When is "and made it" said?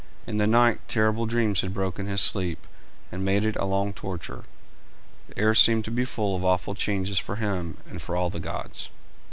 3.11-3.55